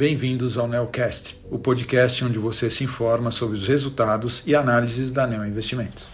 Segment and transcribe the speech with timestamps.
[0.00, 5.26] bem-vindos ao Neocast, o podcast onde você se informa sobre os resultados e análises da
[5.26, 6.08] Neo Investimentos.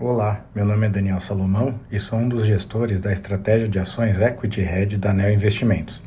[0.00, 4.18] Olá, meu nome é Daniel Salomão e sou um dos gestores da estratégia de ações
[4.18, 6.02] Equity Hedge da Neo Investimentos.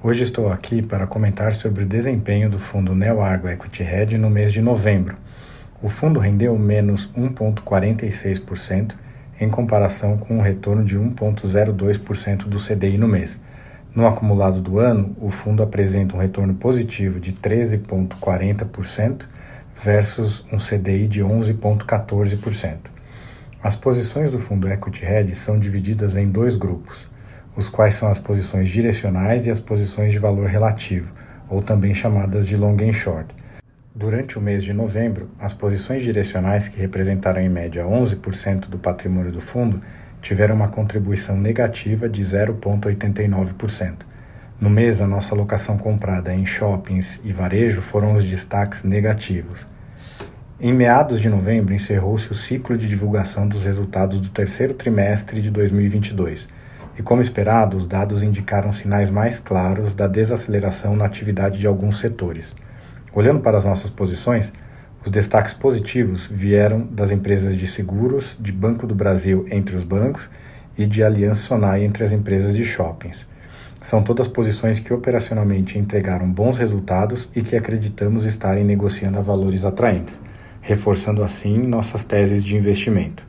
[0.00, 4.30] Hoje estou aqui para comentar sobre o desempenho do fundo Neo Argo Equity Hedge no
[4.30, 5.16] mês de novembro.
[5.82, 8.94] O fundo rendeu menos 1,46%
[9.42, 13.40] em comparação com um retorno de 1,02% do CDI no mês.
[13.94, 19.26] No acumulado do ano, o fundo apresenta um retorno positivo de 13,40%
[19.82, 22.78] versus um CDI de 11,14%.
[23.62, 27.06] As posições do fundo Equity Hedge são divididas em dois grupos,
[27.54, 31.12] os quais são as posições direcionais e as posições de valor relativo,
[31.48, 33.34] ou também chamadas de long and short.
[33.94, 39.30] Durante o mês de novembro, as posições direcionais, que representaram em média 11% do patrimônio
[39.30, 39.82] do fundo,
[40.22, 43.96] tiveram uma contribuição negativa de 0,89%.
[44.58, 49.66] No mês, a nossa alocação comprada em shoppings e varejo foram os destaques negativos.
[50.58, 55.50] Em meados de novembro, encerrou-se o ciclo de divulgação dos resultados do terceiro trimestre de
[55.50, 56.48] 2022.
[56.98, 61.98] E, como esperado, os dados indicaram sinais mais claros da desaceleração na atividade de alguns
[61.98, 62.54] setores.
[63.14, 64.50] Olhando para as nossas posições,
[65.04, 70.30] os destaques positivos vieram das empresas de seguros, de Banco do Brasil entre os bancos
[70.78, 73.26] e de Aliança Sonai entre as empresas de shoppings.
[73.82, 79.64] São todas posições que operacionalmente entregaram bons resultados e que acreditamos estarem negociando a valores
[79.64, 80.20] atraentes,
[80.60, 83.26] reforçando assim nossas teses de investimento.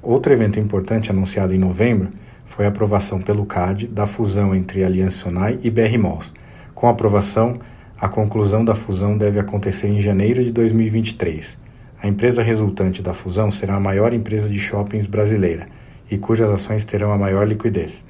[0.00, 2.10] Outro evento importante anunciado em novembro
[2.46, 6.32] foi a aprovação pelo CAD da fusão entre Aliança Sonai e BR Malls.
[6.74, 7.58] Com a aprovação,
[8.00, 11.58] a conclusão da fusão deve acontecer em janeiro de 2023.
[12.00, 15.66] A empresa resultante da fusão será a maior empresa de shoppings brasileira
[16.08, 18.04] e cujas ações terão a maior liquidez.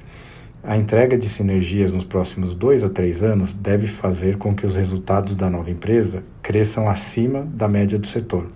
[0.63, 4.75] A entrega de sinergias nos próximos dois a três anos deve fazer com que os
[4.75, 8.51] resultados da nova empresa cresçam acima da média do setor.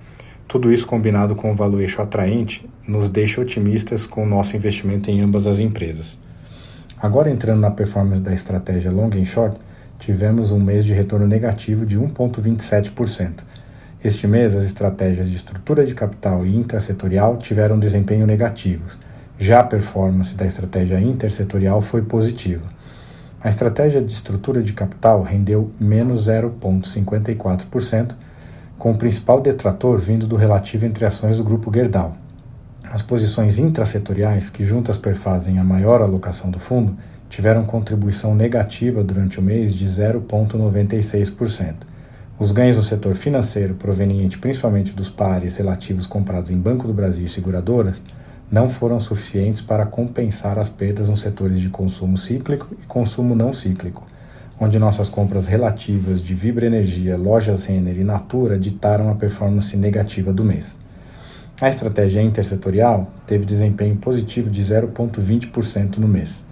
[0.48, 5.22] Tudo isso combinado com um valuation atraente nos deixa otimistas com o nosso investimento em
[5.22, 6.16] ambas as empresas.
[7.02, 9.58] Agora entrando na performance da estratégia long and short,
[10.04, 13.42] tivemos um mês de retorno negativo de 1,27%.
[14.04, 18.98] Este mês, as estratégias de estrutura de capital e intrasetorial tiveram desempenho negativos.
[19.40, 22.68] Já a performance da estratégia intersetorial foi positiva.
[23.42, 28.14] A estratégia de estrutura de capital rendeu menos 0,54%,
[28.78, 32.18] com o principal detrator vindo do relativo entre ações do grupo Gerdau.
[32.84, 36.98] As posições intrasetoriais, que juntas perfazem a maior alocação do fundo,
[37.34, 41.78] tiveram contribuição negativa durante o mês de 0,96%.
[42.38, 47.26] Os ganhos no setor financeiro, proveniente principalmente dos pares relativos comprados em Banco do Brasil
[47.26, 48.00] e seguradoras,
[48.52, 53.52] não foram suficientes para compensar as perdas nos setores de consumo cíclico e consumo não
[53.52, 54.06] cíclico,
[54.60, 60.32] onde nossas compras relativas de Vibra Energia, Lojas Renner e Natura ditaram a performance negativa
[60.32, 60.78] do mês.
[61.60, 66.46] A estratégia intersetorial teve desempenho positivo de 0,20% no mês.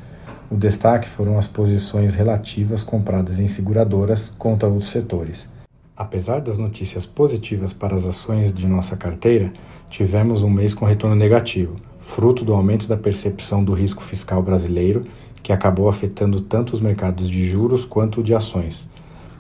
[0.52, 5.48] O destaque foram as posições relativas compradas em seguradoras contra outros setores.
[5.96, 9.54] Apesar das notícias positivas para as ações de nossa carteira,
[9.90, 15.06] tivemos um mês com retorno negativo, fruto do aumento da percepção do risco fiscal brasileiro,
[15.42, 18.90] que acabou afetando tanto os mercados de juros quanto o de ações.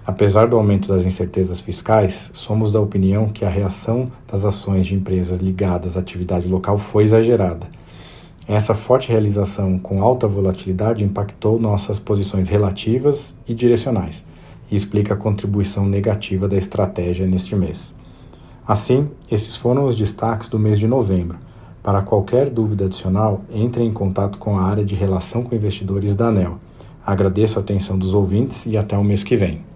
[0.08, 4.96] Apesar do aumento das incertezas fiscais, somos da opinião que a reação das ações de
[4.96, 7.68] empresas ligadas à atividade local foi exagerada
[8.48, 14.24] essa forte realização com alta volatilidade impactou nossas posições relativas e direcionais
[14.72, 17.94] e explica a contribuição negativa da estratégia neste mês.
[18.68, 21.38] Assim, esses foram os destaques do mês de novembro.
[21.84, 26.28] Para qualquer dúvida adicional, entre em contato com a área de relação com investidores da
[26.28, 26.58] ANEL.
[27.06, 29.71] Agradeço a atenção dos ouvintes e até o mês que vem.